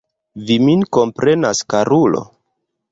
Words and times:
Vi 0.47 0.57
min 0.69 0.81
komprenas, 0.99 1.65
karulo? 1.77 2.27